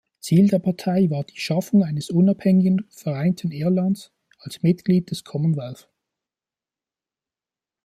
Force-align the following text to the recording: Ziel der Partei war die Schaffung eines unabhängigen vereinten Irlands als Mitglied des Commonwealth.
Ziel 0.19 0.47
der 0.47 0.57
Partei 0.57 1.11
war 1.11 1.23
die 1.25 1.37
Schaffung 1.39 1.83
eines 1.83 2.09
unabhängigen 2.09 2.87
vereinten 2.89 3.51
Irlands 3.51 4.11
als 4.39 4.63
Mitglied 4.63 5.11
des 5.11 5.23
Commonwealth. 5.23 5.89